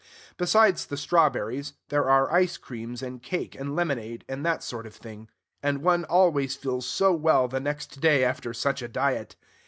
[0.35, 4.95] Besides the strawberries, there are ice creams and cake and lemonade, and that sort of
[4.95, 5.29] thing:
[5.61, 9.35] and one always feels so well the next day after such a diet!